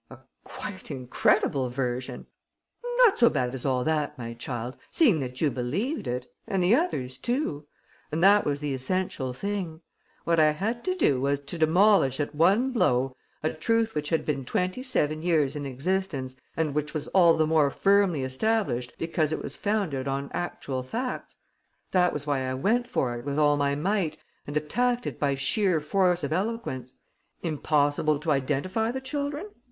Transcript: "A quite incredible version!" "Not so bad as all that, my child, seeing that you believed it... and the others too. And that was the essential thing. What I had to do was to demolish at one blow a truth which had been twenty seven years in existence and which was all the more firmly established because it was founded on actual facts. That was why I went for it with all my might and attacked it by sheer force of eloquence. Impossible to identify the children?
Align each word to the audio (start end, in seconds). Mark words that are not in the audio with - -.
"A 0.09 0.17
quite 0.43 0.89
incredible 0.89 1.69
version!" 1.69 2.25
"Not 3.05 3.19
so 3.19 3.29
bad 3.29 3.53
as 3.53 3.67
all 3.67 3.83
that, 3.83 4.17
my 4.17 4.33
child, 4.33 4.75
seeing 4.89 5.19
that 5.19 5.41
you 5.41 5.51
believed 5.51 6.07
it... 6.07 6.25
and 6.47 6.63
the 6.63 6.73
others 6.73 7.19
too. 7.19 7.67
And 8.11 8.23
that 8.23 8.43
was 8.43 8.61
the 8.61 8.73
essential 8.73 9.31
thing. 9.31 9.81
What 10.23 10.39
I 10.39 10.53
had 10.53 10.83
to 10.85 10.95
do 10.95 11.21
was 11.21 11.39
to 11.41 11.57
demolish 11.59 12.19
at 12.19 12.33
one 12.33 12.71
blow 12.71 13.15
a 13.43 13.53
truth 13.53 13.93
which 13.93 14.09
had 14.09 14.25
been 14.25 14.43
twenty 14.43 14.81
seven 14.81 15.21
years 15.21 15.55
in 15.55 15.67
existence 15.67 16.35
and 16.57 16.73
which 16.73 16.95
was 16.95 17.07
all 17.09 17.35
the 17.37 17.45
more 17.45 17.69
firmly 17.69 18.23
established 18.23 18.93
because 18.97 19.31
it 19.31 19.43
was 19.43 19.55
founded 19.55 20.07
on 20.07 20.31
actual 20.33 20.81
facts. 20.81 21.35
That 21.91 22.11
was 22.11 22.25
why 22.25 22.49
I 22.49 22.55
went 22.55 22.89
for 22.89 23.15
it 23.19 23.23
with 23.23 23.37
all 23.37 23.55
my 23.55 23.75
might 23.75 24.17
and 24.47 24.57
attacked 24.57 25.05
it 25.05 25.19
by 25.19 25.35
sheer 25.35 25.79
force 25.79 26.23
of 26.23 26.33
eloquence. 26.33 26.95
Impossible 27.43 28.17
to 28.17 28.31
identify 28.31 28.89
the 28.89 28.99
children? 28.99 29.49